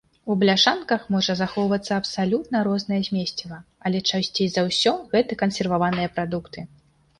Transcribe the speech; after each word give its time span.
У 0.33 0.35
бляшанках 0.43 1.03
можа 1.15 1.35
захоўвацца 1.41 1.91
абсалютна 2.01 2.57
рознае 2.69 2.99
змесціва, 3.09 3.61
але 3.89 4.03
часцей 4.09 4.51
за 4.57 4.67
ўсё 4.71 4.97
гэта 5.15 5.41
кансерваваныя 5.45 6.07
прадукты. 6.19 6.69